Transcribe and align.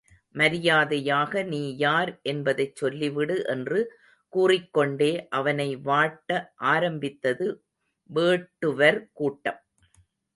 மரியாதையாக 0.35 1.43
நீ 1.43 1.59
யார் 1.77 2.19
என்பதைச் 2.21 2.77
சொல்லிவிடு 2.81 3.35
என்று 3.45 3.79
கூறிக்கொண்டே 4.33 5.11
அவனை 5.29 5.77
வாட்ட 5.85 6.39
ஆரம்பித்தது 6.71 7.47
வேட்டுவர் 8.09 8.99
கூட்டம். 9.11 9.61